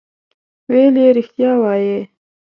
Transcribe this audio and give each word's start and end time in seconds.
ویل 0.69 0.95
یې 1.03 1.09
رښتیا 1.17 1.51
وایې. 1.61 1.99